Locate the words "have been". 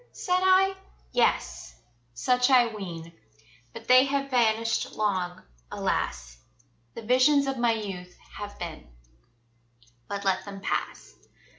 8.39-8.87